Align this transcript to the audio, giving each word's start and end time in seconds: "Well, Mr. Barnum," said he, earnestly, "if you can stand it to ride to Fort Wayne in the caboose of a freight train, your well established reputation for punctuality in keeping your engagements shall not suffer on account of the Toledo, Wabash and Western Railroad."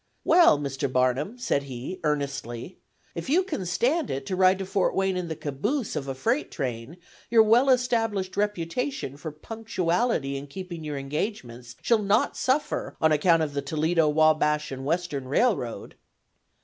"Well, 0.23 0.57
Mr. 0.57 0.91
Barnum," 0.91 1.37
said 1.37 1.61
he, 1.61 1.99
earnestly, 2.03 2.79
"if 3.13 3.29
you 3.29 3.43
can 3.43 3.67
stand 3.67 4.09
it 4.09 4.25
to 4.25 4.35
ride 4.35 4.57
to 4.57 4.65
Fort 4.65 4.95
Wayne 4.95 5.15
in 5.15 5.27
the 5.27 5.35
caboose 5.35 5.95
of 5.95 6.07
a 6.07 6.15
freight 6.15 6.49
train, 6.49 6.97
your 7.29 7.43
well 7.43 7.69
established 7.69 8.35
reputation 8.35 9.15
for 9.15 9.29
punctuality 9.31 10.37
in 10.37 10.47
keeping 10.47 10.83
your 10.83 10.97
engagements 10.97 11.75
shall 11.83 12.01
not 12.01 12.35
suffer 12.35 12.97
on 12.99 13.11
account 13.11 13.43
of 13.43 13.53
the 13.53 13.61
Toledo, 13.61 14.09
Wabash 14.09 14.71
and 14.71 14.85
Western 14.85 15.27
Railroad." 15.27 15.93